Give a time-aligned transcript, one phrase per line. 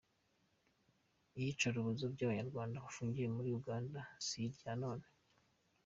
[1.37, 5.05] Iyicarubozo ku banyarwanda bafungiye muri Uganda si irya none.